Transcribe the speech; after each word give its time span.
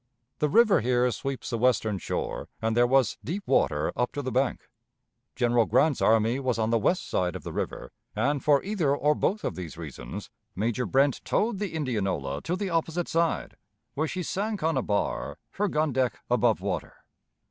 The 0.39 0.49
river 0.49 0.81
here 0.81 1.11
sweeps 1.11 1.51
the 1.51 1.59
western 1.59 1.99
shore, 1.99 2.49
and 2.59 2.75
there 2.75 2.87
was 2.87 3.19
deep 3.23 3.43
water 3.45 3.93
up 3.95 4.11
to 4.13 4.23
the 4.23 4.31
bank. 4.31 4.67
General 5.35 5.67
Grant's 5.67 6.01
army 6.01 6.39
was 6.39 6.57
on 6.57 6.71
the 6.71 6.79
west 6.79 7.07
side 7.07 7.35
of 7.35 7.43
the 7.43 7.53
river, 7.53 7.91
and, 8.15 8.43
for 8.43 8.63
either 8.63 8.95
or 8.97 9.13
both 9.13 9.43
of 9.43 9.53
these 9.53 9.77
reasons. 9.77 10.31
Major 10.55 10.87
Brent 10.87 11.23
towed 11.23 11.59
the 11.59 11.75
Indianola 11.75 12.41
to 12.41 12.55
the 12.55 12.71
opposite 12.71 13.07
side, 13.09 13.57
where 13.93 14.07
she 14.07 14.23
sank 14.23 14.63
on 14.63 14.75
a 14.75 14.81
bar, 14.81 15.37
her 15.51 15.67
gun 15.67 15.93
deck 15.93 16.17
above 16.31 16.61
water. 16.61 16.95